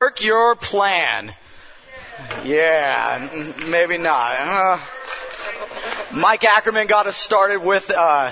[0.00, 1.34] work your plan.
[2.44, 4.36] Yeah, maybe not.
[4.38, 4.78] Uh,
[6.12, 8.30] Mike Ackerman got us started with uh,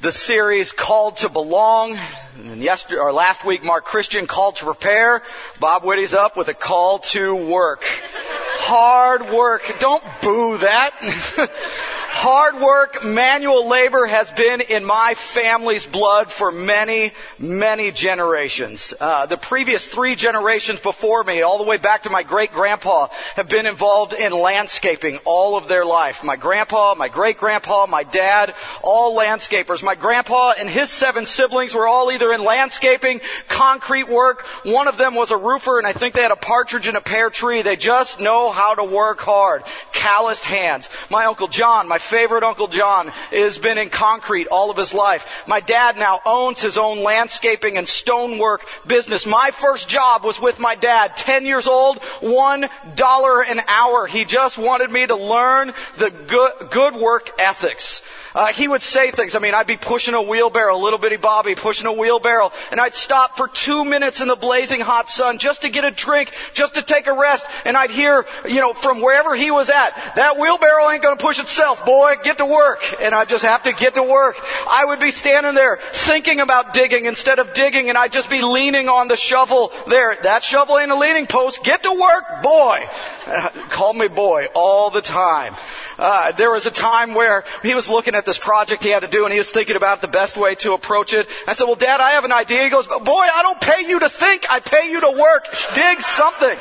[0.00, 1.98] the series Called to Belong.
[2.38, 5.20] And yesterday, or last week, Mark Christian called to prepare.
[5.60, 7.84] Bob Whitty's up with a call to work.
[7.84, 9.80] Hard work.
[9.80, 11.90] Don't boo that.
[12.24, 18.94] Hard work, manual labor has been in my family's blood for many, many generations.
[19.00, 23.08] Uh, the previous three generations before me, all the way back to my great grandpa,
[23.34, 26.22] have been involved in landscaping all of their life.
[26.22, 29.82] My grandpa, my great grandpa, my dad, all landscapers.
[29.82, 34.42] My grandpa and his seven siblings were all either in landscaping, concrete work.
[34.62, 37.00] One of them was a roofer, and I think they had a partridge in a
[37.00, 37.62] pear tree.
[37.62, 39.64] They just know how to work hard.
[39.92, 40.88] Calloused hands.
[41.10, 45.44] My uncle John, my favorite Uncle John has been in concrete all of his life.
[45.46, 49.24] My dad now owns his own landscaping and stonework business.
[49.24, 54.06] My first job was with my dad, 10 years old, one dollar an hour.
[54.06, 58.02] He just wanted me to learn the good, good work ethics.
[58.34, 59.34] Uh, he would say things.
[59.34, 62.94] I mean, I'd be pushing a wheelbarrow, little bitty Bobby pushing a wheelbarrow, and I'd
[62.94, 66.74] stop for two minutes in the blazing hot sun just to get a drink, just
[66.74, 70.38] to take a rest, and I'd hear, you know, from wherever he was at, that
[70.38, 72.82] wheelbarrow ain't gonna push itself, boy, get to work.
[73.00, 74.36] And I'd just have to get to work.
[74.70, 78.42] I would be standing there thinking about digging instead of digging, and I'd just be
[78.42, 80.16] leaning on the shovel there.
[80.22, 82.88] That shovel ain't a leaning post, get to work, boy.
[83.70, 85.54] Call me boy all the time.
[85.98, 89.08] Uh, there was a time where he was looking at this project he had to
[89.08, 91.28] do and he was thinking about the best way to approach it.
[91.46, 92.64] I said, well, dad, I have an idea.
[92.64, 94.50] He goes, boy, I don't pay you to think.
[94.50, 95.46] I pay you to work.
[95.74, 96.58] Dig something.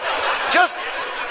[0.52, 0.78] Just,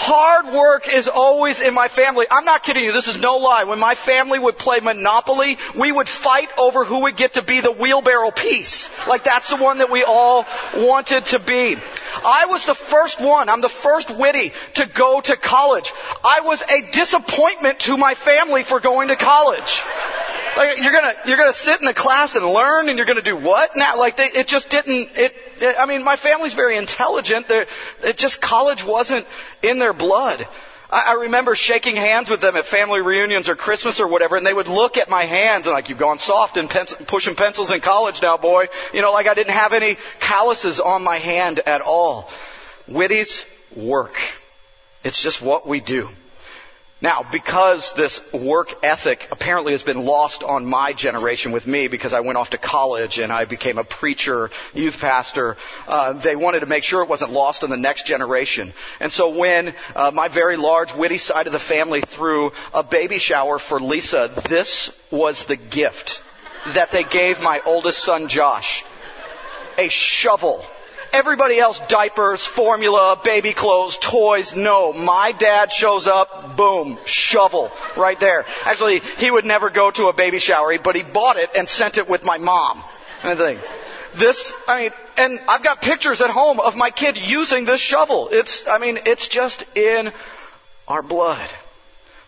[0.02, 2.24] Hard work is always in my family.
[2.30, 2.90] I'm not kidding you.
[2.90, 3.64] This is no lie.
[3.64, 7.60] When my family would play Monopoly, we would fight over who would get to be
[7.60, 8.88] the wheelbarrow piece.
[9.06, 11.76] Like that's the one that we all wanted to be.
[12.24, 13.50] I was the first one.
[13.50, 15.92] I'm the first Whitty to go to college.
[16.24, 19.82] I was a disappointment to my family for going to college.
[20.56, 23.36] Like you're gonna you're gonna sit in the class and learn, and you're gonna do
[23.36, 23.98] what now?
[23.98, 25.10] Like they, it just didn't.
[25.16, 25.76] It, it.
[25.78, 27.48] I mean, my family's very intelligent.
[27.48, 27.66] They're,
[28.04, 29.26] it just college wasn't
[29.62, 30.46] in their blood.
[30.90, 34.46] I, I remember shaking hands with them at family reunions or Christmas or whatever, and
[34.46, 37.70] they would look at my hands and like, "You've gone soft and pen- pushing pencils
[37.70, 41.60] in college now, boy." You know, like I didn't have any calluses on my hand
[41.60, 42.30] at all.
[42.86, 44.20] Whitty's work.
[45.04, 46.10] It's just what we do.
[47.02, 52.12] Now, because this work ethic apparently has been lost on my generation with me because
[52.12, 55.56] I went off to college and I became a preacher, youth pastor,
[55.88, 58.74] uh, they wanted to make sure it wasn't lost on the next generation.
[59.00, 63.18] And so when uh, my very large, Whitty side of the family threw a baby
[63.18, 66.22] shower for Lisa, this was the gift
[66.74, 68.84] that they gave my oldest son, Josh.
[69.78, 70.66] A shovel
[71.12, 74.54] Everybody else, diapers, formula, baby clothes, toys.
[74.54, 78.46] No, my dad shows up, boom, shovel, right there.
[78.64, 81.98] Actually, he would never go to a baby shower, but he bought it and sent
[81.98, 82.84] it with my mom.
[83.22, 83.60] And I think,
[84.14, 88.28] this, I mean, and I've got pictures at home of my kid using this shovel.
[88.30, 90.12] It's, I mean, it's just in
[90.88, 91.48] our blood.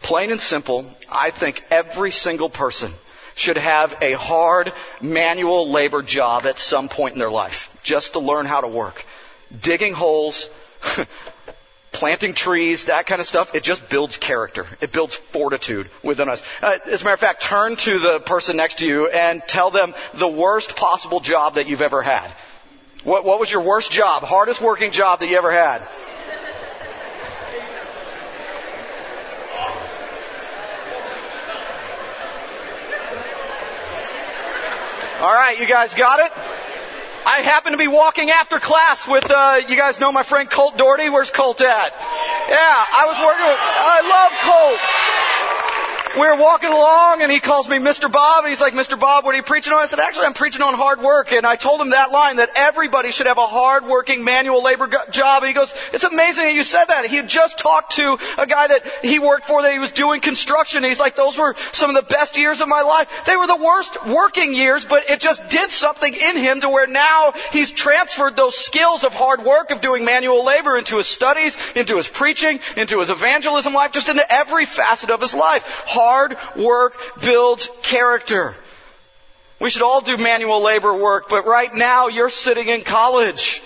[0.03, 2.93] Plain and simple, I think every single person
[3.35, 8.19] should have a hard manual labor job at some point in their life, just to
[8.19, 9.05] learn how to work.
[9.61, 10.49] Digging holes,
[11.93, 14.67] planting trees, that kind of stuff, it just builds character.
[14.81, 16.43] It builds fortitude within us.
[16.63, 19.71] Uh, as a matter of fact, turn to the person next to you and tell
[19.71, 22.29] them the worst possible job that you've ever had.
[23.05, 25.83] What, what was your worst job, hardest working job that you ever had?
[35.21, 36.52] All right, you guys got it?
[37.25, 40.77] I happen to be walking after class with, uh, you guys know my friend Colt
[40.77, 41.09] Doherty?
[41.09, 41.93] Where's Colt at?
[42.49, 45.02] Yeah, I was working with, I love Colt
[46.15, 48.11] we were walking along and he calls me Mr.
[48.11, 48.45] Bob.
[48.45, 48.99] He's like, Mr.
[48.99, 49.81] Bob, what are you preaching on?
[49.81, 51.33] I said, actually, I'm preaching on hard work.
[51.33, 54.89] And I told him that line that everybody should have a hard working manual labor
[55.11, 55.43] job.
[55.43, 57.07] And he goes, it's amazing that you said that.
[57.07, 60.21] He had just talked to a guy that he worked for that he was doing
[60.21, 60.85] construction.
[60.85, 63.25] He's like, those were some of the best years of my life.
[63.25, 66.87] They were the worst working years, but it just did something in him to where
[66.87, 71.57] now he's transferred those skills of hard work, of doing manual labor into his studies,
[71.75, 75.85] into his preaching, into his evangelism life, just into every facet of his life
[76.57, 78.55] work builds character.
[79.61, 83.63] We should all do manual labor work, but right now you're sitting in college.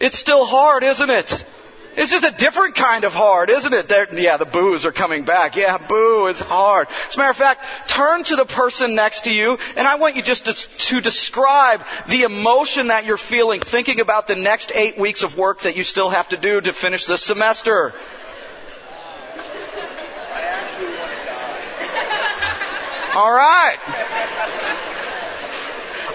[0.00, 1.44] It's still hard, isn't it?
[1.96, 3.88] It's just a different kind of hard, isn't it?
[3.88, 5.56] They're, yeah, the boos are coming back.
[5.56, 6.88] Yeah, boo it's hard.
[7.08, 10.16] As a matter of fact, turn to the person next to you, and I want
[10.16, 14.98] you just to, to describe the emotion that you're feeling thinking about the next eight
[14.98, 17.94] weeks of work that you still have to do to finish this semester.
[23.16, 23.76] All right.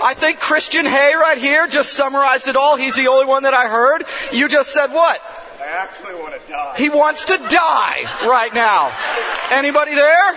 [0.02, 2.78] I think Christian Hay right here just summarized it all.
[2.78, 4.06] He's the only one that I heard.
[4.32, 5.22] You just said what?
[5.62, 6.76] I actually want to die.
[6.78, 8.92] He wants to die right now.
[9.52, 10.36] Anybody there?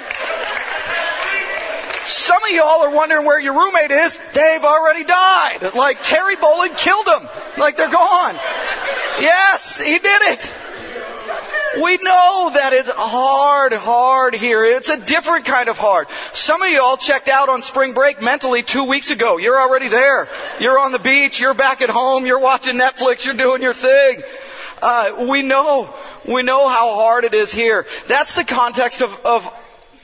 [2.04, 4.18] Some of y'all are wondering where your roommate is.
[4.34, 5.74] They've already died.
[5.74, 7.28] Like Terry Boland killed them.
[7.56, 8.34] Like they're gone.
[9.20, 10.54] Yes, he did it.
[11.80, 14.62] We know that it's hard, hard here.
[14.64, 16.08] It's a different kind of hard.
[16.34, 19.38] Some of y'all checked out on spring break mentally two weeks ago.
[19.38, 20.28] You're already there.
[20.60, 21.40] You're on the beach.
[21.40, 22.26] You're back at home.
[22.26, 23.24] You're watching Netflix.
[23.24, 24.22] You're doing your thing.
[24.82, 25.94] Uh, we know,
[26.28, 27.86] we know how hard it is here.
[28.06, 29.50] That's the context of, of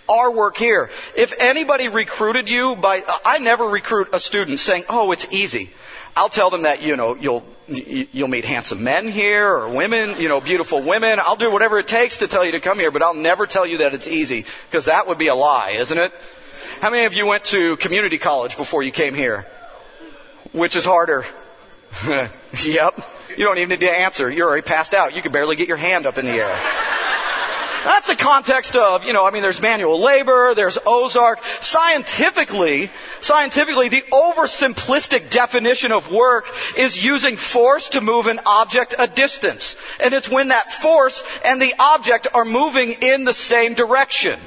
[0.08, 0.90] our work here.
[1.16, 5.70] If anybody recruited you by, I never recruit a student saying, oh, it's easy.
[6.18, 10.28] I'll tell them that, you know, you'll, you'll meet handsome men here or women, you
[10.28, 11.20] know, beautiful women.
[11.20, 13.64] I'll do whatever it takes to tell you to come here, but I'll never tell
[13.64, 16.12] you that it's easy because that would be a lie, isn't it?
[16.80, 19.46] How many of you went to community college before you came here?
[20.50, 21.24] Which is harder?
[22.04, 23.00] yep.
[23.36, 24.28] You don't even need to answer.
[24.28, 25.14] You're already passed out.
[25.14, 26.87] You can barely get your hand up in the air.
[27.84, 31.42] That's the context of, you know, I mean, there's manual labor, there's Ozark.
[31.60, 32.90] Scientifically,
[33.20, 36.46] scientifically, the oversimplistic definition of work
[36.76, 39.76] is using force to move an object a distance.
[40.00, 44.38] And it's when that force and the object are moving in the same direction.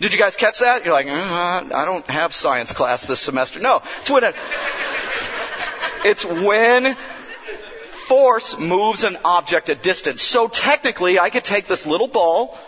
[0.00, 0.84] Did you guys catch that?
[0.84, 3.58] You're like, uh, I don't have science class this semester.
[3.58, 4.36] No, it's when it,
[6.04, 6.96] it's when
[8.08, 10.22] force moves an object a distance.
[10.22, 12.58] So technically, I could take this little ball,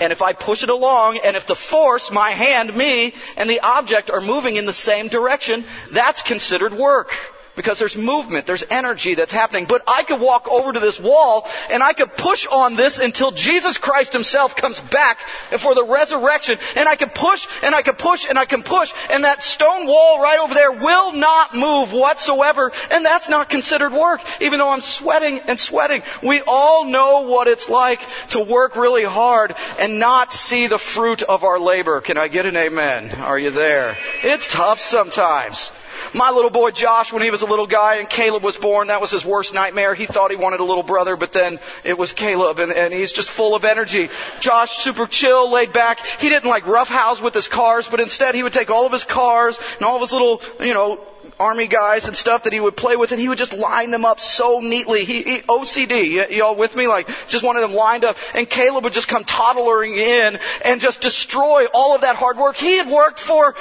[0.00, 3.60] and if I push it along, and if the force, my hand, me, and the
[3.60, 7.14] object are moving in the same direction, that's considered work
[7.60, 9.66] because there's movement, there's energy that's happening.
[9.66, 13.32] But I could walk over to this wall and I could push on this until
[13.32, 15.20] Jesus Christ himself comes back
[15.58, 16.58] for the resurrection.
[16.74, 19.86] And I could push and I could push and I can push and that stone
[19.86, 22.72] wall right over there will not move whatsoever.
[22.90, 26.02] And that's not considered work, even though I'm sweating and sweating.
[26.22, 31.20] We all know what it's like to work really hard and not see the fruit
[31.20, 32.00] of our labor.
[32.00, 33.20] Can I get an amen?
[33.20, 33.98] Are you there?
[34.22, 35.72] It's tough sometimes.
[36.14, 39.00] My little boy Josh, when he was a little guy and Caleb was born, that
[39.00, 39.94] was his worst nightmare.
[39.94, 43.12] He thought he wanted a little brother, but then it was Caleb and, and he's
[43.12, 44.08] just full of energy.
[44.40, 46.00] Josh, super chill, laid back.
[46.20, 49.04] He didn't like roughhouse with his cars, but instead he would take all of his
[49.04, 51.00] cars and all of his little, you know,
[51.40, 54.04] army guys and stuff that he would play with, and he would just line them
[54.04, 55.04] up so neatly.
[55.04, 56.86] He, he OCD, y'all with me?
[56.86, 58.16] Like, just wanted them lined up.
[58.34, 62.56] And Caleb would just come toddling in and just destroy all of that hard work.
[62.56, 63.54] He had worked for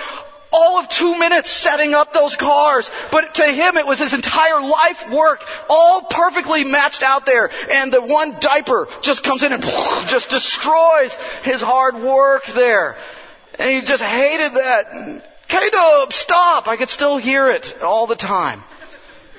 [0.52, 2.90] all of two minutes setting up those cars.
[3.12, 7.52] But to him, it was his entire life work, all perfectly matched out there.
[7.72, 9.64] And the one diaper just comes in and
[10.08, 12.98] just destroys his hard work there.
[13.58, 15.24] And he just hated that.
[15.48, 16.68] Caleb, stop!
[16.68, 18.64] I could still hear it all the time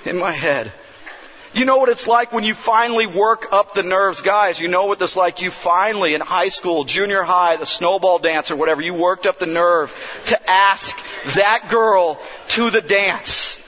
[0.04, 0.72] in my head.
[1.52, 4.60] You know what it's like when you finally work up the nerves, guys.
[4.60, 5.42] You know what it's like.
[5.42, 9.40] You finally, in high school, junior high, the snowball dance or whatever, you worked up
[9.40, 9.92] the nerve
[10.26, 10.96] to ask
[11.34, 13.60] that girl to the dance.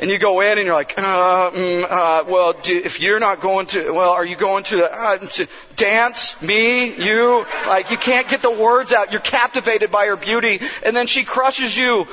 [0.00, 3.40] And you go in and you're like, uh, mm, uh, well, do, if you're not
[3.40, 5.46] going to, well, are you going to, uh, to
[5.76, 6.42] dance?
[6.42, 6.92] Me?
[6.92, 7.46] You?
[7.68, 9.12] Like, you can't get the words out.
[9.12, 10.60] You're captivated by her beauty.
[10.84, 12.08] And then she crushes you.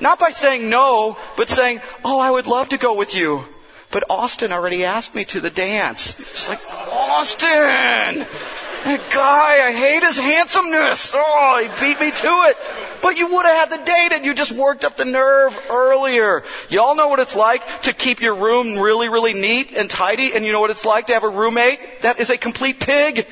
[0.00, 3.44] Not by saying no, but saying, oh, I would love to go with you.
[3.92, 6.16] But Austin already asked me to the dance.
[6.16, 8.26] She's like, Austin!
[8.84, 11.12] That guy, I hate his handsomeness.
[11.14, 12.56] Oh, he beat me to it.
[13.00, 16.42] But you would have had the date and you just worked up the nerve earlier.
[16.68, 20.44] Y'all know what it's like to keep your room really, really neat and tidy, and
[20.44, 23.28] you know what it's like to have a roommate that is a complete pig.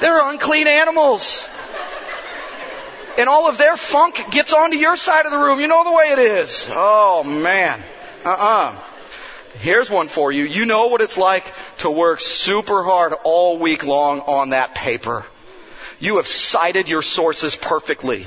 [0.00, 1.48] They're unclean animals.
[3.18, 5.60] And all of their funk gets onto your side of the room.
[5.60, 6.68] You know the way it is.
[6.70, 7.82] Oh man.
[8.24, 8.78] Uh-uh.
[9.60, 10.44] Here's one for you.
[10.44, 15.26] You know what it's like to work super hard all week long on that paper.
[16.00, 18.26] You have cited your sources perfectly.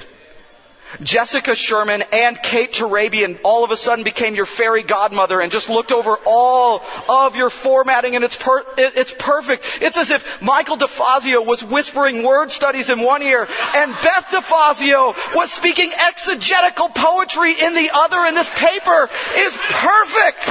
[1.02, 5.70] Jessica Sherman and Kate Turabian all of a sudden became your fairy godmother and just
[5.70, 9.80] looked over all of your formatting and it's, per- it's perfect.
[9.82, 15.16] It's as if Michael DeFazio was whispering word studies in one ear and Beth DeFazio
[15.36, 20.46] was speaking exegetical poetry in the other and this paper is perfect.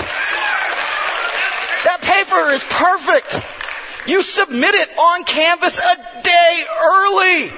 [1.84, 3.46] That paper is perfect.
[4.06, 7.52] You submit it on Canvas a day early.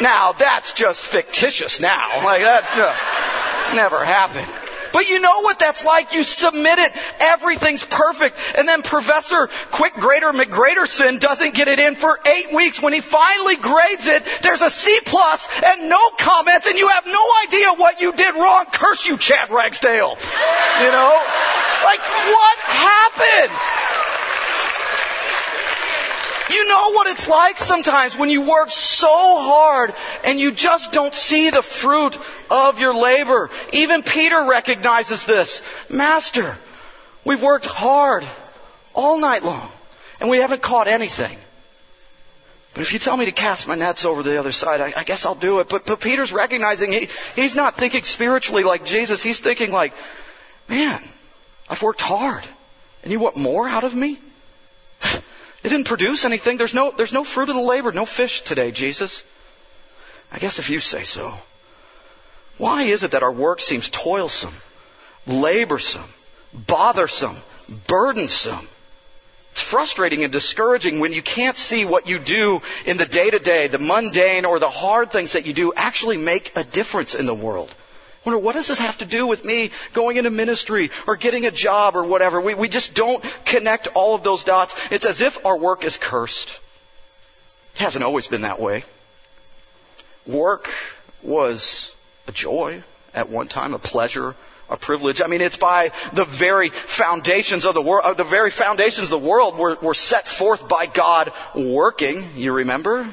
[0.00, 2.24] Now that's just fictitious now.
[2.24, 4.48] Like that uh, never happened.
[4.92, 6.12] But you know what that's like.
[6.12, 6.92] You submit it.
[7.20, 8.38] Everything's perfect.
[8.56, 12.80] And then Professor Quick Grader McGraderson doesn't get it in for eight weeks.
[12.80, 17.06] When he finally grades it, there's a C plus and no comments and you have
[17.06, 18.64] no idea what you did wrong.
[18.72, 20.16] Curse you, Chad Ragsdale.
[20.80, 21.22] You know?
[21.84, 23.87] Like, what happened?
[26.50, 31.14] You know what it's like sometimes when you work so hard and you just don't
[31.14, 32.18] see the fruit
[32.50, 33.50] of your labor.
[33.72, 35.62] Even Peter recognizes this.
[35.90, 36.56] Master,
[37.24, 38.24] we've worked hard
[38.94, 39.70] all night long
[40.20, 41.36] and we haven't caught anything.
[42.74, 45.04] But if you tell me to cast my nets over the other side, I, I
[45.04, 45.68] guess I'll do it.
[45.68, 49.22] But, but Peter's recognizing he, he's not thinking spiritually like Jesus.
[49.22, 49.94] He's thinking like,
[50.68, 51.02] man,
[51.68, 52.44] I've worked hard.
[53.02, 54.20] And you want more out of me?
[55.62, 56.56] It didn't produce anything.
[56.56, 59.24] There's no, there's no fruit of the labor, no fish today, Jesus.
[60.30, 61.34] I guess if you say so.
[62.58, 64.54] Why is it that our work seems toilsome,
[65.26, 66.08] laborsome,
[66.52, 67.36] bothersome,
[67.86, 68.68] burdensome?
[69.52, 73.38] It's frustrating and discouraging when you can't see what you do in the day to
[73.38, 77.26] day, the mundane or the hard things that you do actually make a difference in
[77.26, 77.74] the world
[78.28, 81.50] wonder, what does this have to do with me going into ministry or getting a
[81.50, 82.40] job or whatever?
[82.40, 84.74] We, we just don't connect all of those dots.
[84.90, 86.60] It's as if our work is cursed.
[87.74, 88.84] It hasn't always been that way.
[90.26, 90.68] Work
[91.22, 91.94] was
[92.26, 92.82] a joy
[93.14, 94.34] at one time, a pleasure,
[94.68, 95.22] a privilege.
[95.22, 99.10] I mean, it's by the very foundations of the world, uh, the very foundations of
[99.10, 102.28] the world were, were set forth by God working.
[102.36, 103.08] You remember?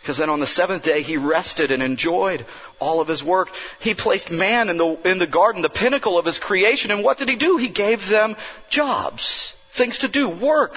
[0.00, 2.46] Because then on the seventh day, he rested and enjoyed
[2.82, 3.50] all of his work.
[3.80, 6.90] He placed man in the, in the garden, the pinnacle of his creation.
[6.90, 7.56] And what did he do?
[7.56, 8.36] He gave them
[8.68, 10.76] jobs, things to do, work.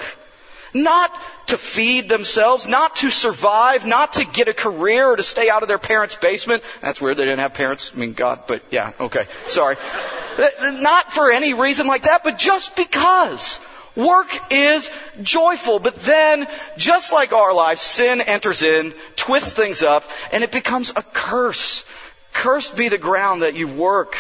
[0.74, 1.12] Not
[1.48, 5.62] to feed themselves, not to survive, not to get a career or to stay out
[5.62, 6.64] of their parents' basement.
[6.82, 7.16] That's weird.
[7.16, 7.94] They didn't have parents.
[7.96, 9.26] I mean, God, but yeah, okay.
[9.48, 9.78] Sorry.
[10.62, 13.60] Not for any reason like that, but just because.
[13.96, 14.90] Work is
[15.22, 16.48] joyful, but then,
[16.78, 21.86] just like our lives, sin enters in, twists things up, and it becomes a curse.
[22.34, 24.18] Cursed be the ground that you work.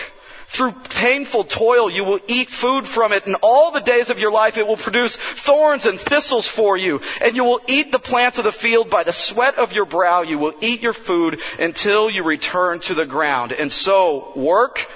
[0.47, 4.31] Through painful toil, you will eat food from it, and all the days of your
[4.31, 7.01] life it will produce thorns and thistles for you.
[7.19, 10.21] And you will eat the plants of the field by the sweat of your brow.
[10.21, 13.51] You will eat your food until you return to the ground.
[13.51, 14.89] And so, work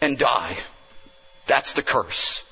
[0.00, 0.56] and die.
[1.46, 2.42] That's the curse.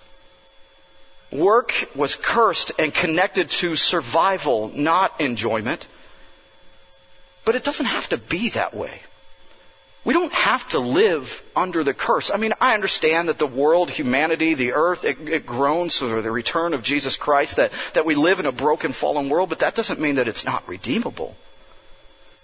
[1.33, 5.87] Work was cursed and connected to survival, not enjoyment.
[7.45, 9.03] But it doesn't have to be that way.
[10.05, 12.31] We don't have to live under the curse.
[12.31, 16.31] I mean, I understand that the world, humanity, the earth, it, it groans for the
[16.31, 19.75] return of Jesus Christ, that, that we live in a broken, fallen world, but that
[19.75, 21.37] doesn't mean that it's not redeemable.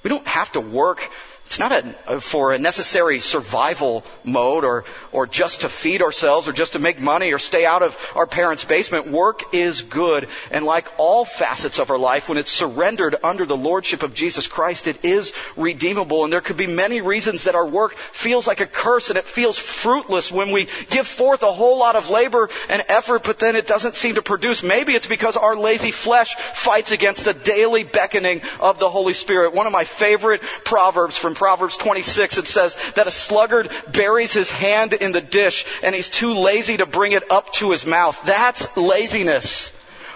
[0.03, 1.11] We don't have to work
[1.47, 6.49] it's not a, uh, for a necessary survival mode or, or just to feed ourselves
[6.49, 9.07] or just to make money or stay out of our parents' basement.
[9.07, 10.29] Work is good.
[10.51, 14.49] And like all facets of our life, when it's surrendered under the Lordship of Jesus
[14.49, 16.25] Christ, it is redeemable.
[16.25, 19.25] And there could be many reasons that our work feels like a curse and it
[19.25, 23.55] feels fruitless when we give forth a whole lot of labor and effort, but then
[23.55, 24.65] it doesn't seem to produce.
[24.65, 29.55] Maybe it's because our lazy flesh fights against the daily beckoning of the Holy Spirit.
[29.55, 34.51] One of my favorite proverbs from Proverbs 26, it says that a sluggard buries his
[34.51, 38.21] hand in the dish and he's too lazy to bring it up to his mouth.
[38.25, 39.71] That's laziness.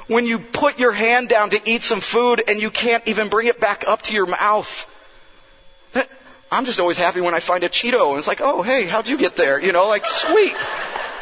[0.09, 3.47] When you put your hand down to eat some food and you can't even bring
[3.47, 4.87] it back up to your mouth.
[5.95, 6.03] Eh,
[6.51, 9.07] I'm just always happy when I find a Cheeto and it's like, oh, hey, how'd
[9.07, 9.61] you get there?
[9.61, 10.57] You know, like, sweet.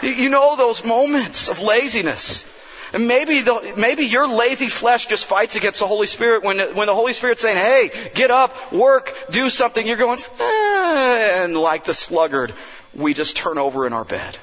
[0.03, 2.47] You know those moments of laziness.
[2.93, 6.87] And maybe the, maybe your lazy flesh just fights against the Holy Spirit when, when
[6.87, 9.87] the Holy Spirit's saying, hey, get up, work, do something.
[9.87, 12.53] You're going, eh, and like the sluggard,
[12.95, 14.39] we just turn over in our bed.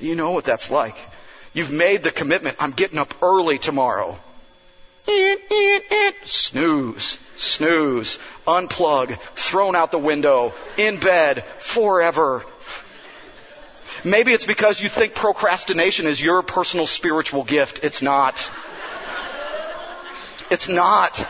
[0.00, 0.96] You know what that's like.
[1.52, 4.18] You've made the commitment, I'm getting up early tomorrow.
[6.24, 12.44] Snooze, snooze, unplug, thrown out the window, in bed, forever.
[14.04, 17.80] Maybe it's because you think procrastination is your personal spiritual gift.
[17.82, 18.50] It's not.
[20.50, 21.28] It's not.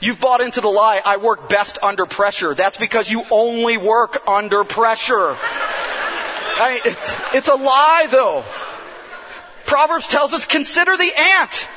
[0.00, 2.54] You've bought into the lie, I work best under pressure.
[2.54, 5.36] That's because you only work under pressure.
[5.36, 8.44] I, it's, it's a lie though.
[9.66, 11.68] Proverbs tells us, consider the ant.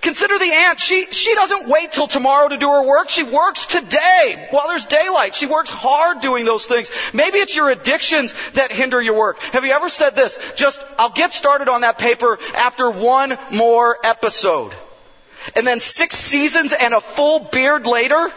[0.00, 0.78] Consider the ant.
[0.78, 3.08] She, she doesn't wait till tomorrow to do her work.
[3.08, 5.34] She works today while there's daylight.
[5.34, 6.90] She works hard doing those things.
[7.12, 9.40] Maybe it's your addictions that hinder your work.
[9.40, 10.38] Have you ever said this?
[10.56, 14.72] Just, I'll get started on that paper after one more episode.
[15.56, 18.30] And then six seasons and a full beard later,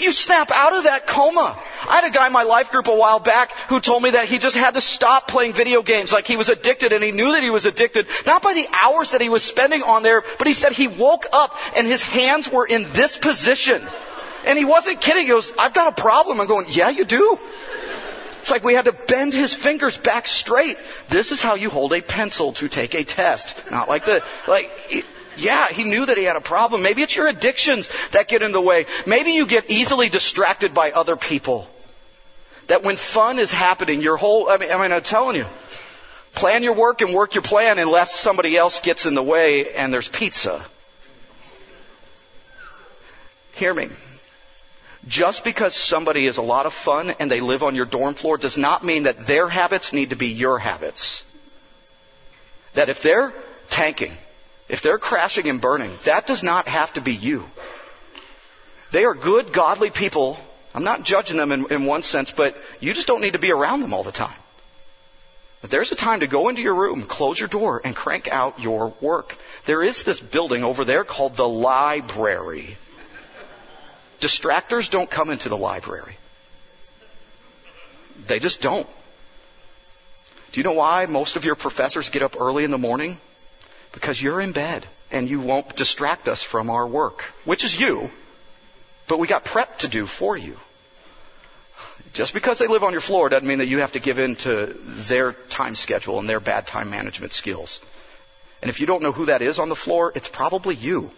[0.00, 1.58] you snap out of that coma.
[1.88, 4.26] I had a guy in my life group a while back who told me that
[4.26, 7.32] he just had to stop playing video games like he was addicted and he knew
[7.32, 10.46] that he was addicted, not by the hours that he was spending on there, but
[10.46, 13.86] he said he woke up and his hands were in this position.
[14.46, 15.22] And he wasn't kidding.
[15.22, 16.40] He goes, I've got a problem.
[16.40, 17.38] I'm going, yeah, you do.
[18.40, 20.78] It's like we had to bend his fingers back straight.
[21.08, 23.70] This is how you hold a pencil to take a test.
[23.70, 24.70] Not like the, like,
[25.38, 26.82] yeah, he knew that he had a problem.
[26.82, 28.86] Maybe it's your addictions that get in the way.
[29.06, 31.68] Maybe you get easily distracted by other people.
[32.66, 35.46] That when fun is happening, your whole, I mean, I mean, I'm telling you,
[36.34, 39.92] plan your work and work your plan unless somebody else gets in the way and
[39.92, 40.64] there's pizza.
[43.54, 43.88] Hear me.
[45.06, 48.36] Just because somebody is a lot of fun and they live on your dorm floor
[48.36, 51.24] does not mean that their habits need to be your habits.
[52.74, 53.32] That if they're
[53.70, 54.12] tanking,
[54.68, 57.44] if they're crashing and burning, that does not have to be you.
[58.90, 60.38] They are good, godly people.
[60.74, 63.52] I'm not judging them in, in one sense, but you just don't need to be
[63.52, 64.36] around them all the time.
[65.60, 68.60] But there's a time to go into your room, close your door, and crank out
[68.60, 69.36] your work.
[69.64, 72.76] There is this building over there called the library.
[74.20, 76.16] Distractors don't come into the library.
[78.26, 78.88] They just don't.
[80.52, 83.18] Do you know why most of your professors get up early in the morning?
[83.98, 88.12] Because you're in bed and you won't distract us from our work, which is you,
[89.08, 90.56] but we got prep to do for you.
[92.12, 94.36] Just because they live on your floor doesn't mean that you have to give in
[94.36, 97.82] to their time schedule and their bad time management skills.
[98.62, 101.10] And if you don't know who that is on the floor, it's probably you.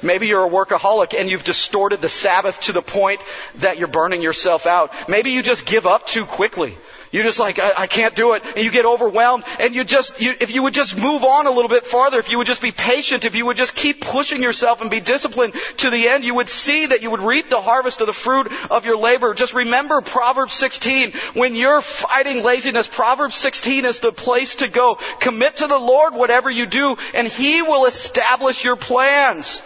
[0.00, 3.20] Maybe you're a workaholic and you've distorted the Sabbath to the point
[3.56, 5.10] that you're burning yourself out.
[5.10, 6.78] Maybe you just give up too quickly.
[7.12, 8.42] You're just like, I, I, can't do it.
[8.56, 9.44] And you get overwhelmed.
[9.60, 12.30] And you just, you, if you would just move on a little bit farther, if
[12.30, 15.52] you would just be patient, if you would just keep pushing yourself and be disciplined
[15.76, 18.50] to the end, you would see that you would reap the harvest of the fruit
[18.70, 19.34] of your labor.
[19.34, 21.12] Just remember Proverbs 16.
[21.34, 24.98] When you're fighting laziness, Proverbs 16 is the place to go.
[25.20, 29.60] Commit to the Lord whatever you do, and He will establish your plans.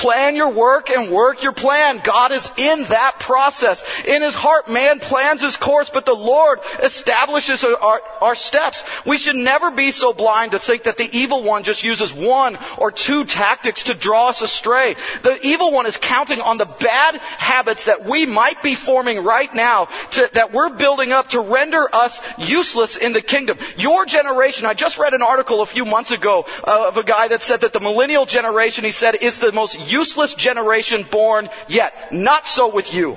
[0.00, 2.00] Plan your work and work your plan.
[2.02, 3.84] God is in that process.
[4.06, 8.86] In his heart, man plans his course, but the Lord establishes our, our steps.
[9.04, 12.58] We should never be so blind to think that the evil one just uses one
[12.78, 14.96] or two tactics to draw us astray.
[15.20, 19.52] The evil one is counting on the bad habits that we might be forming right
[19.54, 23.58] now to, that we're building up to render us useless in the kingdom.
[23.76, 27.28] Your generation, I just read an article a few months ago uh, of a guy
[27.28, 32.12] that said that the millennial generation, he said, is the most useless generation born yet.
[32.12, 33.16] Not so with you.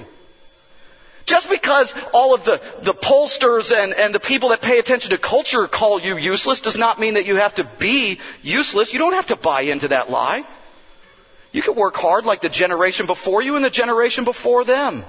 [1.26, 5.18] Just because all of the, the pollsters and, and the people that pay attention to
[5.18, 8.92] culture call you useless does not mean that you have to be useless.
[8.92, 10.44] You don't have to buy into that lie.
[11.54, 15.06] You can work hard like the generation before you and the generation before them.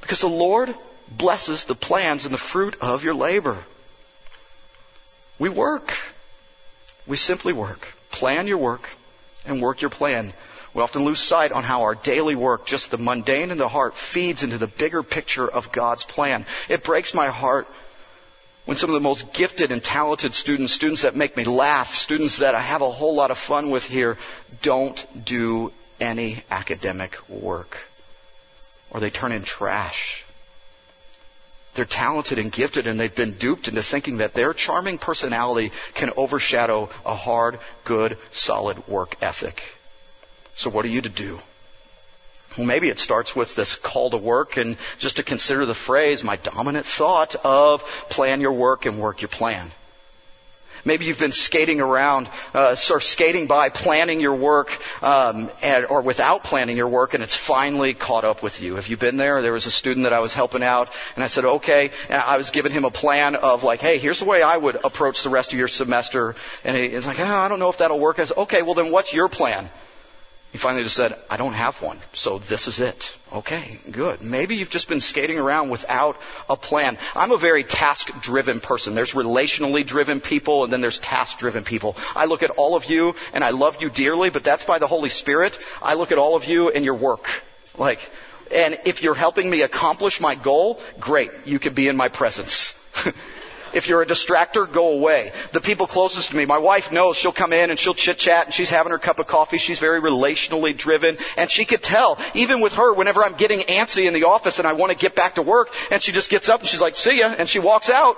[0.00, 0.74] Because the Lord
[1.10, 3.64] blesses the plans and the fruit of your labor.
[5.38, 5.98] We work.
[7.06, 7.88] We simply work.
[8.10, 8.88] Plan your work
[9.46, 10.32] and work your plan.
[10.74, 13.94] We often lose sight on how our daily work, just the mundane in the heart,
[13.94, 16.44] feeds into the bigger picture of God's plan.
[16.68, 17.66] It breaks my heart
[18.66, 22.38] when some of the most gifted and talented students, students that make me laugh, students
[22.38, 24.18] that I have a whole lot of fun with here,
[24.60, 27.88] don't do any academic work.
[28.90, 30.25] Or they turn in trash.
[31.76, 36.10] They're talented and gifted and they've been duped into thinking that their charming personality can
[36.16, 39.76] overshadow a hard, good, solid work ethic.
[40.54, 41.40] So what are you to do?
[42.56, 46.24] Well, maybe it starts with this call to work and just to consider the phrase,
[46.24, 49.72] my dominant thought of plan your work and work your plan.
[50.86, 56.00] Maybe you've been skating around, uh, or skating by, planning your work, um, and, or
[56.00, 58.76] without planning your work, and it's finally caught up with you.
[58.76, 59.42] Have you been there?
[59.42, 61.90] There was a student that I was helping out, and I said, okay.
[62.08, 64.76] And I was giving him a plan of like, hey, here's the way I would
[64.84, 66.36] approach the rest of your semester.
[66.64, 68.20] And he's like, oh, I don't know if that'll work.
[68.20, 69.68] I said, okay, well then what's your plan?
[70.56, 73.14] He finally just said, I don't have one, so this is it.
[73.30, 74.22] Okay, good.
[74.22, 76.96] Maybe you've just been skating around without a plan.
[77.14, 78.94] I'm a very task driven person.
[78.94, 81.94] There's relationally driven people and then there's task driven people.
[82.14, 84.86] I look at all of you and I love you dearly, but that's by the
[84.86, 85.58] Holy Spirit.
[85.82, 87.42] I look at all of you and your work.
[87.76, 88.10] Like,
[88.50, 91.32] and if you're helping me accomplish my goal, great.
[91.44, 92.82] You can be in my presence.
[93.76, 95.32] If you're a distractor, go away.
[95.52, 98.46] The people closest to me, my wife knows she'll come in and she'll chit chat
[98.46, 99.58] and she's having her cup of coffee.
[99.58, 104.06] She's very relationally driven and she could tell, even with her, whenever I'm getting antsy
[104.06, 106.48] in the office and I want to get back to work and she just gets
[106.48, 108.16] up and she's like, see ya, and she walks out.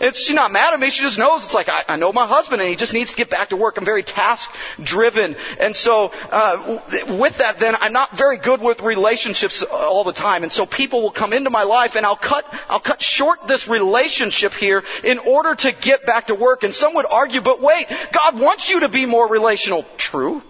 [0.00, 0.88] It's, she's not mad at me.
[0.90, 3.16] She just knows it's like, I, I, know my husband and he just needs to
[3.16, 3.76] get back to work.
[3.76, 4.50] I'm very task
[4.82, 5.36] driven.
[5.58, 6.80] And so, uh,
[7.18, 10.42] with that then, I'm not very good with relationships all the time.
[10.42, 13.68] And so people will come into my life and I'll cut, I'll cut short this
[13.68, 16.64] relationship here in order to get back to work.
[16.64, 19.84] And some would argue, but wait, God wants you to be more relational.
[19.98, 20.42] True.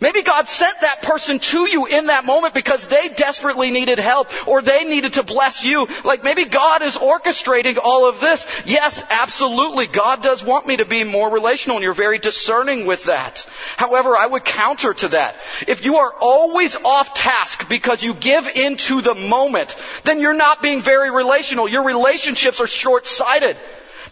[0.00, 4.28] Maybe God sent that person to you in that moment because they desperately needed help
[4.48, 5.88] or they needed to bless you.
[6.04, 8.46] Like maybe God is orchestrating all of this.
[8.64, 9.86] Yes, absolutely.
[9.86, 13.46] God does want me to be more relational and you're very discerning with that.
[13.76, 15.36] However, I would counter to that.
[15.68, 20.62] If you are always off task because you give into the moment, then you're not
[20.62, 21.68] being very relational.
[21.68, 23.58] Your relationships are short-sighted.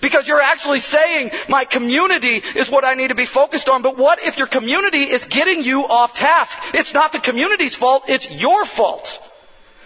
[0.00, 3.82] Because you're actually saying, my community is what I need to be focused on.
[3.82, 6.58] But what if your community is getting you off task?
[6.74, 9.20] It's not the community's fault, it's your fault.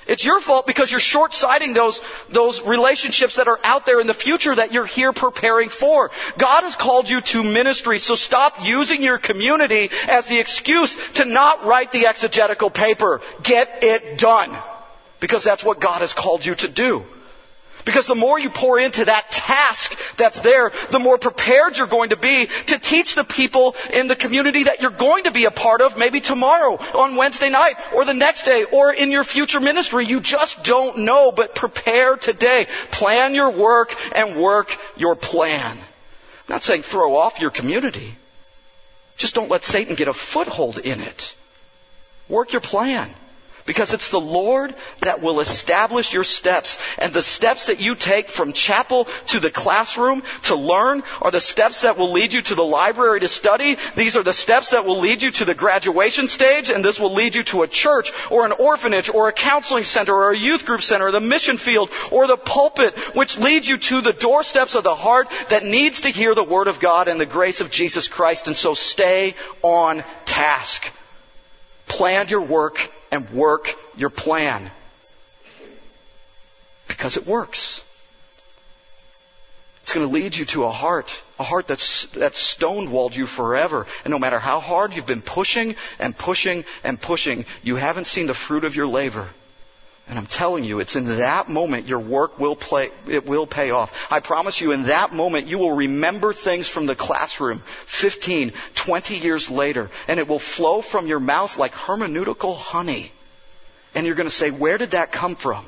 [0.06, 4.14] It's your fault because you're short-sighting those, those relationships that are out there in the
[4.14, 6.10] future that you're here preparing for.
[6.36, 11.24] God has called you to ministry, so stop using your community as the excuse to
[11.24, 13.20] not write the exegetical paper.
[13.42, 14.56] Get it done.
[15.20, 17.06] Because that's what God has called you to do.
[17.84, 22.10] Because the more you pour into that task that's there, the more prepared you're going
[22.10, 25.50] to be to teach the people in the community that you're going to be a
[25.50, 29.60] part of maybe tomorrow, on Wednesday night, or the next day, or in your future
[29.60, 30.06] ministry.
[30.06, 32.68] You just don't know, but prepare today.
[32.90, 35.76] Plan your work and work your plan.
[35.78, 38.16] I'm not saying throw off your community.
[39.16, 41.34] Just don't let Satan get a foothold in it.
[42.28, 43.14] Work your plan.
[43.64, 46.78] Because it's the Lord that will establish your steps.
[46.98, 51.40] And the steps that you take from chapel to the classroom to learn are the
[51.40, 53.76] steps that will lead you to the library to study.
[53.94, 56.70] These are the steps that will lead you to the graduation stage.
[56.70, 60.14] And this will lead you to a church or an orphanage or a counseling center
[60.14, 63.78] or a youth group center or the mission field or the pulpit, which leads you
[63.78, 67.20] to the doorsteps of the heart that needs to hear the word of God and
[67.20, 68.46] the grace of Jesus Christ.
[68.46, 70.90] And so stay on task.
[71.86, 74.72] Plan your work and work your plan.
[76.88, 77.84] Because it works.
[79.82, 83.86] It's going to lead you to a heart, a heart that's, that's stonewalled you forever.
[84.04, 88.26] And no matter how hard you've been pushing and pushing and pushing, you haven't seen
[88.26, 89.28] the fruit of your labor.
[90.12, 93.70] And I'm telling you, it's in that moment your work will play, it will pay
[93.70, 94.12] off.
[94.12, 99.16] I promise you, in that moment, you will remember things from the classroom 15, 20
[99.16, 103.10] years later, and it will flow from your mouth like hermeneutical honey.
[103.94, 105.64] And you're going to say, where did that come from?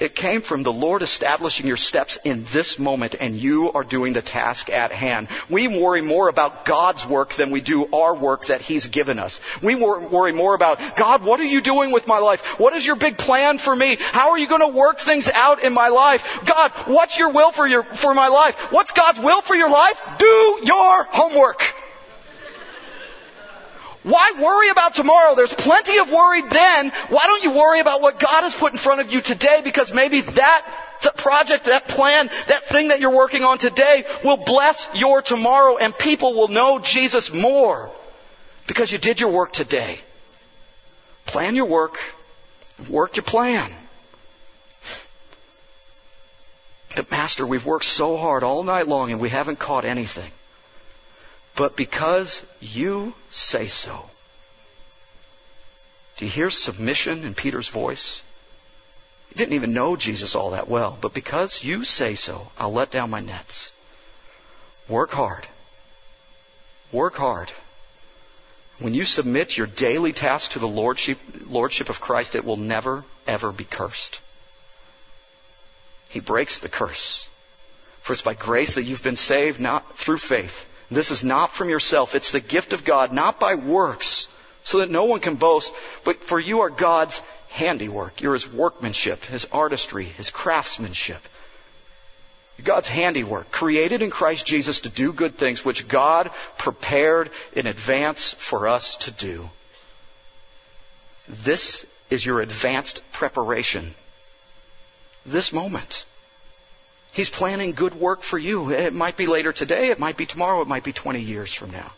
[0.00, 4.12] It came from the Lord establishing your steps in this moment, and you are doing
[4.12, 5.28] the task at hand.
[5.48, 9.40] We worry more about God's work than we do our work that He's given us.
[9.62, 12.58] We worry more about, God, what are you doing with my life?
[12.58, 13.96] What is your big plan for me?
[14.00, 16.40] How are you going to work things out in my life?
[16.44, 18.72] God, what's your will for your, for my life?
[18.72, 20.00] What's God's will for your life?
[20.18, 21.62] Do your homework.
[24.04, 25.34] Why worry about tomorrow?
[25.34, 26.92] There's plenty of worry then.
[27.08, 29.62] Why don't you worry about what God has put in front of you today?
[29.64, 30.84] Because maybe that
[31.16, 35.96] project, that plan, that thing that you're working on today will bless your tomorrow and
[35.96, 37.90] people will know Jesus more
[38.66, 39.98] because you did your work today.
[41.24, 41.98] Plan your work,
[42.90, 43.72] work your plan.
[46.94, 50.30] But Master, we've worked so hard all night long and we haven't caught anything
[51.56, 54.10] but because you say so.
[56.16, 58.22] Do you hear submission in Peter's voice?
[59.28, 62.90] He didn't even know Jesus all that well, but because you say so, I'll let
[62.90, 63.72] down my nets.
[64.88, 65.46] Work hard.
[66.92, 67.52] Work hard.
[68.78, 73.04] When you submit your daily task to the lordship, lordship of Christ, it will never,
[73.26, 74.20] ever be cursed.
[76.08, 77.28] He breaks the curse.
[78.00, 80.68] For it's by grace that you've been saved, not through faith.
[80.94, 82.14] This is not from yourself.
[82.14, 84.28] It's the gift of God, not by works,
[84.62, 85.72] so that no one can boast,
[86.04, 88.20] but for you are God's handiwork.
[88.20, 91.22] You're his workmanship, his artistry, his craftsmanship.
[92.62, 98.32] God's handiwork, created in Christ Jesus to do good things, which God prepared in advance
[98.32, 99.50] for us to do.
[101.28, 103.94] This is your advanced preparation.
[105.26, 106.04] This moment.
[107.14, 108.70] He's planning good work for you.
[108.70, 111.70] It might be later today, it might be tomorrow, it might be 20 years from
[111.70, 111.92] now.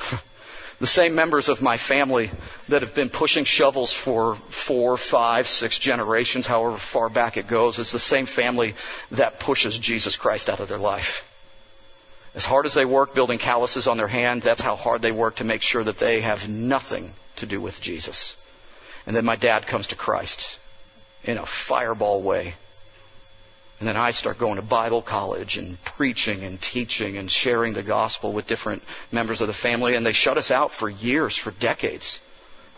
[0.80, 2.30] The same members of my family
[2.68, 7.78] that have been pushing shovels for four, five, six generations, however far back it goes,
[7.78, 8.74] is the same family
[9.12, 11.30] that pushes Jesus Christ out of their life.
[12.34, 15.36] As hard as they work building calluses on their hand, that's how hard they work
[15.36, 18.36] to make sure that they have nothing to do with Jesus.
[19.06, 20.58] And then my dad comes to Christ
[21.22, 22.54] in a fireball way.
[23.84, 27.82] And then I start going to Bible college and preaching and teaching and sharing the
[27.82, 29.94] gospel with different members of the family.
[29.94, 32.22] And they shut us out for years, for decades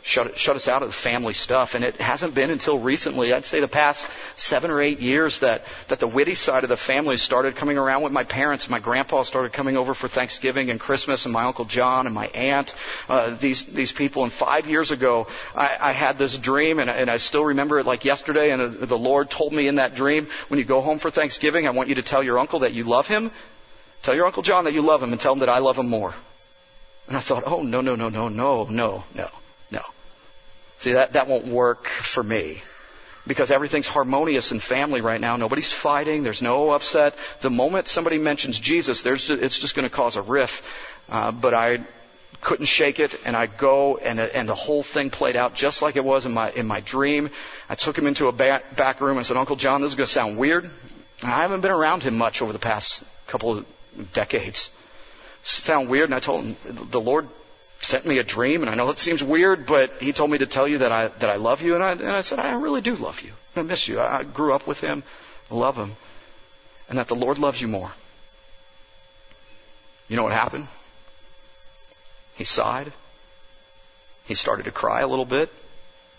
[0.06, 1.74] shut, shut us out of the family stuff.
[1.74, 5.64] And it hasn't been until recently, I'd say the past seven or eight years, that,
[5.88, 8.70] that the Whitty side of the family started coming around with my parents.
[8.70, 12.28] My grandpa started coming over for Thanksgiving and Christmas, and my Uncle John and my
[12.28, 12.74] aunt,
[13.08, 14.22] uh, these, these people.
[14.22, 17.86] And five years ago, I, I had this dream, and, and I still remember it
[17.86, 18.52] like yesterday.
[18.52, 21.66] And the, the Lord told me in that dream, when you go home for Thanksgiving,
[21.66, 23.32] I want you to tell your uncle that you love him.
[24.02, 25.88] Tell your Uncle John that you love him and tell him that I love him
[25.88, 26.14] more.
[27.08, 29.28] And I thought, oh, no, no, no, no, no, no, no.
[30.78, 32.62] See, that, that won't work for me.
[33.26, 35.36] Because everything's harmonious in family right now.
[35.36, 36.22] Nobody's fighting.
[36.22, 37.16] There's no upset.
[37.40, 40.94] The moment somebody mentions Jesus, there's, it's just going to cause a riff.
[41.08, 41.80] Uh, but I
[42.40, 45.96] couldn't shake it, and I go, and, and the whole thing played out just like
[45.96, 47.30] it was in my, in my dream.
[47.68, 50.06] I took him into a back, back room and said, Uncle John, this is going
[50.06, 50.70] to sound weird.
[51.22, 53.66] I haven't been around him much over the past couple of
[54.12, 54.70] decades.
[55.42, 57.28] Sound weird, and I told him, the Lord
[57.80, 60.46] sent me a dream, and I know it seems weird, but he told me to
[60.46, 62.80] tell you that I that I love you, and I, and I said I really
[62.80, 63.32] do love you.
[63.54, 64.00] I miss you.
[64.00, 65.02] I grew up with him,
[65.50, 65.96] I love him,
[66.88, 67.92] and that the Lord loves you more.
[70.08, 70.68] You know what happened?
[72.34, 72.92] He sighed.
[74.24, 75.50] He started to cry a little bit,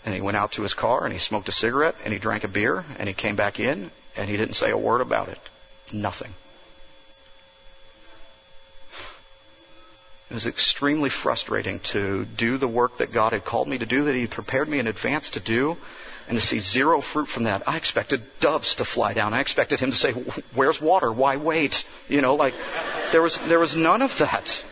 [0.04, 2.44] and he went out to his car and he smoked a cigarette and he drank
[2.44, 5.38] a beer and he came back in and he didn't say a word about it.
[5.92, 6.34] Nothing.
[10.30, 14.04] It was extremely frustrating to do the work that God had called me to do,
[14.04, 15.78] that He prepared me in advance to do,
[16.28, 17.66] and to see zero fruit from that.
[17.66, 19.32] I expected doves to fly down.
[19.32, 21.10] I expected Him to say, Where's water?
[21.10, 21.86] Why wait?
[22.08, 22.54] You know, like,
[23.10, 24.62] there was, there was none of that.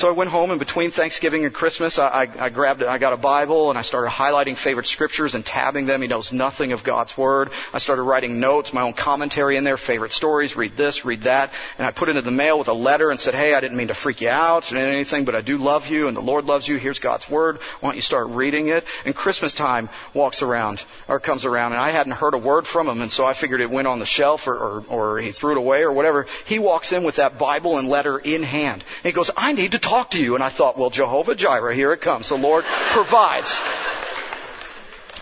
[0.00, 3.12] So I went home and between Thanksgiving and Christmas, I, I, I grabbed, I got
[3.12, 6.00] a Bible and I started highlighting favorite scriptures and tabbing them.
[6.00, 7.50] He knows nothing of God's Word.
[7.74, 11.52] I started writing notes, my own commentary in there, favorite stories, read this, read that.
[11.76, 13.76] And I put it in the mail with a letter and said, hey, I didn't
[13.76, 16.46] mean to freak you out or anything, but I do love you and the Lord
[16.46, 16.78] loves you.
[16.78, 17.58] Here's God's Word.
[17.80, 18.86] Why don't you start reading it?
[19.04, 22.88] And Christmas time walks around, or comes around, and I hadn't heard a word from
[22.88, 25.52] him, and so I figured it went on the shelf or, or, or he threw
[25.52, 26.24] it away or whatever.
[26.46, 28.82] He walks in with that Bible and letter in hand.
[29.04, 30.34] And he goes, I need to talk to you.
[30.34, 32.28] And I thought, well, Jehovah Jireh, here it comes.
[32.28, 33.60] The Lord provides.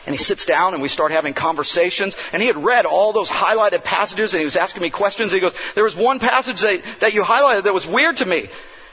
[0.07, 2.16] And he sits down and we start having conversations.
[2.33, 5.33] And he had read all those highlighted passages and he was asking me questions.
[5.33, 8.26] And he goes, there was one passage that, that you highlighted that was weird to
[8.26, 8.48] me.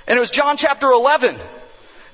[0.08, 1.36] And it was John chapter 11.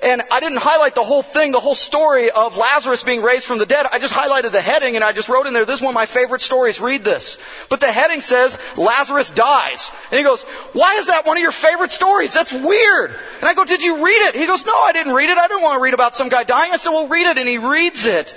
[0.01, 3.59] And I didn't highlight the whole thing, the whole story of Lazarus being raised from
[3.59, 3.85] the dead.
[3.91, 5.95] I just highlighted the heading and I just wrote in there, this is one of
[5.95, 7.37] my favorite stories, read this.
[7.69, 9.91] But the heading says, Lazarus dies.
[10.09, 10.41] And he goes,
[10.73, 12.33] why is that one of your favorite stories?
[12.33, 13.11] That's weird.
[13.11, 14.35] And I go, did you read it?
[14.35, 15.37] He goes, no, I didn't read it.
[15.37, 16.71] I didn't want to read about some guy dying.
[16.71, 17.37] I said, well, read it.
[17.37, 18.33] And he reads it.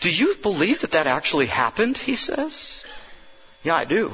[0.00, 1.98] Do you believe that that actually happened?
[1.98, 2.82] He says.
[3.62, 4.12] Yeah, I do.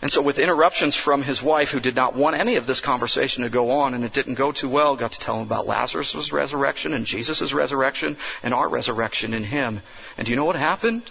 [0.00, 3.42] And so with interruptions from his wife who did not want any of this conversation
[3.42, 6.30] to go on and it didn't go too well, got to tell him about Lazarus'
[6.30, 9.82] resurrection and Jesus' resurrection and our resurrection in him.
[10.16, 11.10] And do you know what happened?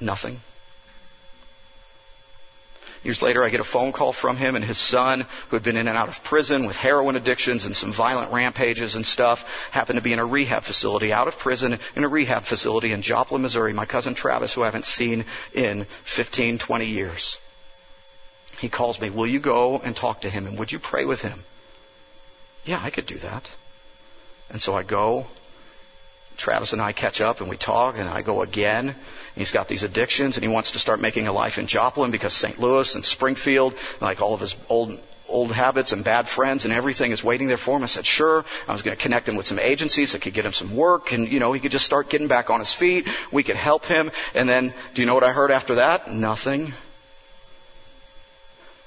[0.00, 0.40] Nothing.
[3.04, 5.76] Years later, I get a phone call from him and his son, who had been
[5.76, 9.98] in and out of prison with heroin addictions and some violent rampages and stuff, happened
[9.98, 13.42] to be in a rehab facility, out of prison, in a rehab facility in Joplin,
[13.42, 13.74] Missouri.
[13.74, 17.40] My cousin Travis, who I haven't seen in 15, 20 years.
[18.58, 21.20] He calls me, Will you go and talk to him and would you pray with
[21.20, 21.44] him?
[22.64, 23.50] Yeah, I could do that.
[24.48, 25.26] And so I go.
[26.36, 28.96] Travis and I catch up and we talk, and I go again.
[29.34, 32.32] He's got these addictions and he wants to start making a life in Joplin because
[32.32, 32.58] St.
[32.60, 37.10] Louis and Springfield, like all of his old old habits and bad friends and everything
[37.10, 37.82] is waiting there for him.
[37.82, 38.44] I said, sure.
[38.68, 41.12] I was going to connect him with some agencies that could get him some work
[41.12, 43.08] and, you know, he could just start getting back on his feet.
[43.32, 44.10] We could help him.
[44.34, 46.12] And then, do you know what I heard after that?
[46.12, 46.74] Nothing.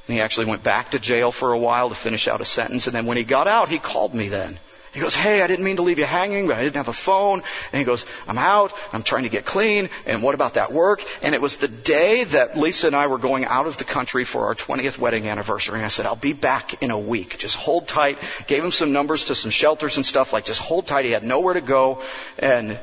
[0.07, 2.87] And he actually went back to jail for a while to finish out a sentence.
[2.87, 4.59] And then when he got out, he called me then.
[4.97, 6.91] He goes, Hey, I didn't mean to leave you hanging, but I didn't have a
[6.91, 7.43] phone.
[7.71, 8.73] And he goes, I'm out.
[8.91, 9.91] I'm trying to get clean.
[10.07, 11.03] And what about that work?
[11.21, 14.23] And it was the day that Lisa and I were going out of the country
[14.23, 15.75] for our 20th wedding anniversary.
[15.75, 17.37] And I said, I'll be back in a week.
[17.37, 18.17] Just hold tight.
[18.47, 20.33] Gave him some numbers to some shelters and stuff.
[20.33, 21.05] Like, just hold tight.
[21.05, 22.01] He had nowhere to go.
[22.39, 22.79] And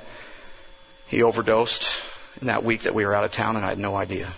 [1.09, 2.01] he overdosed
[2.41, 4.33] in that week that we were out of town, and I had no idea.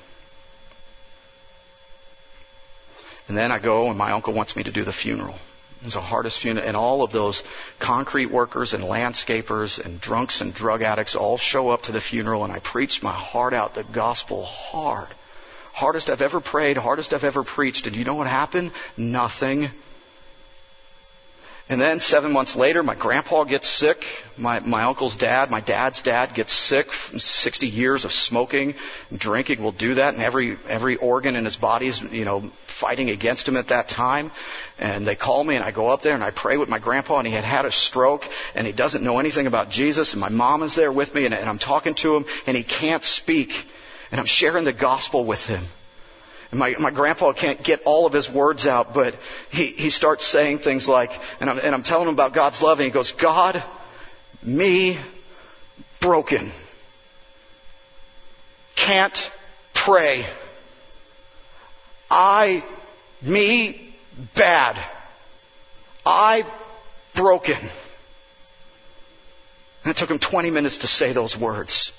[3.29, 5.35] And then I go, and my uncle wants me to do the funeral.
[5.87, 7.43] Was the hardest funeral, and all of those
[7.79, 12.45] concrete workers and landscapers and drunks and drug addicts all show up to the funeral,
[12.45, 15.09] and I preached my heart out, the gospel hard.
[15.73, 17.87] Hardest I've ever prayed, hardest I've ever preached.
[17.87, 18.73] And you know what happened?
[18.97, 19.71] Nothing.
[21.69, 24.25] And then seven months later, my grandpa gets sick.
[24.39, 28.77] My, my uncle's dad, my dad's dad gets sick from 60 years of smoking.
[29.13, 30.15] Drinking will do that.
[30.15, 33.89] And every, every organ in his body is, you know, fighting against him at that
[33.89, 34.31] time.
[34.79, 37.19] And they call me and I go up there and I pray with my grandpa
[37.19, 40.13] and he had had a stroke and he doesn't know anything about Jesus.
[40.13, 42.63] And my mom is there with me and, and I'm talking to him and he
[42.63, 43.67] can't speak.
[44.13, 45.65] And I'm sharing the gospel with him.
[46.57, 49.15] My, my grandpa can't get all of his words out, but
[49.51, 52.81] he, he starts saying things like, and I'm, and I'm telling him about God's love,
[52.81, 53.63] and he goes, God,
[54.43, 54.99] me,
[56.01, 56.51] broken.
[58.75, 59.31] Can't
[59.75, 60.25] pray.
[62.11, 62.65] I,
[63.23, 63.95] me,
[64.35, 64.79] bad.
[66.05, 66.47] I,
[67.15, 67.59] broken.
[69.85, 71.93] And it took him 20 minutes to say those words.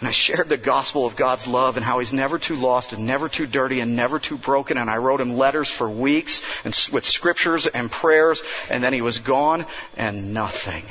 [0.00, 3.06] And I shared the gospel of God's love and how He's never too lost and
[3.06, 4.76] never too dirty and never too broken.
[4.76, 8.42] And I wrote him letters for weeks and with scriptures and prayers.
[8.68, 10.84] And then he was gone and nothing.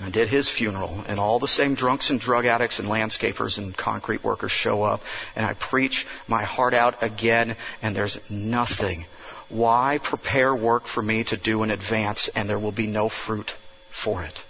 [0.00, 3.76] I did his funeral, and all the same drunks and drug addicts and landscapers and
[3.76, 5.02] concrete workers show up,
[5.36, 9.06] and I preach my heart out again, and there's nothing.
[9.48, 13.56] Why prepare work for me to do in advance, and there will be no fruit
[13.88, 14.42] for it?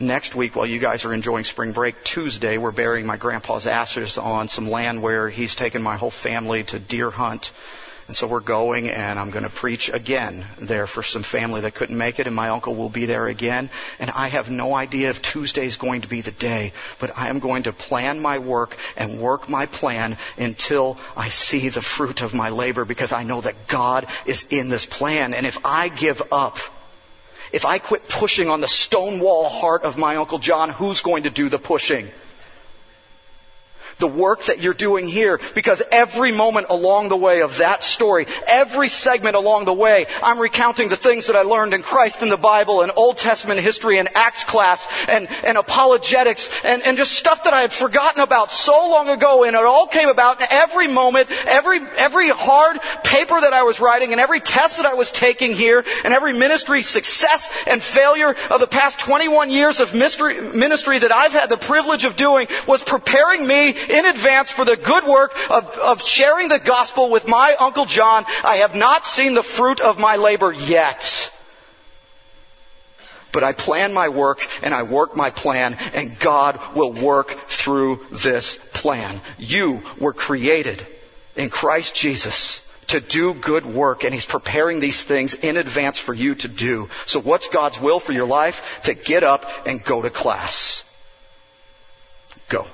[0.00, 4.18] Next week, while you guys are enjoying spring break, Tuesday, we're burying my grandpa's ashes
[4.18, 7.52] on some land where he's taken my whole family to deer hunt.
[8.08, 11.76] And so we're going and I'm going to preach again there for some family that
[11.76, 13.70] couldn't make it and my uncle will be there again.
[14.00, 17.28] And I have no idea if Tuesday is going to be the day, but I
[17.28, 22.20] am going to plan my work and work my plan until I see the fruit
[22.20, 25.32] of my labor because I know that God is in this plan.
[25.32, 26.58] And if I give up,
[27.54, 31.22] if I quit pushing on the stone wall heart of my Uncle John, who's going
[31.22, 32.10] to do the pushing?
[33.98, 38.26] The work that you're doing here because every moment along the way of that story,
[38.46, 42.28] every segment along the way, I'm recounting the things that I learned in Christ in
[42.28, 47.12] the Bible and Old Testament history and Acts class and, and apologetics and, and just
[47.12, 49.44] stuff that I had forgotten about so long ago.
[49.44, 53.80] And it all came about in every moment, every, every hard paper that I was
[53.80, 58.34] writing and every test that I was taking here and every ministry success and failure
[58.50, 62.46] of the past 21 years of ministry, ministry that I've had the privilege of doing
[62.66, 67.26] was preparing me in advance for the good work of, of sharing the gospel with
[67.26, 68.24] my Uncle John.
[68.42, 71.30] I have not seen the fruit of my labor yet.
[73.32, 78.06] But I plan my work and I work my plan and God will work through
[78.12, 79.20] this plan.
[79.38, 80.86] You were created
[81.34, 86.14] in Christ Jesus to do good work and he's preparing these things in advance for
[86.14, 86.88] you to do.
[87.06, 88.82] So what's God's will for your life?
[88.84, 90.84] To get up and go to class.
[92.48, 92.66] Go.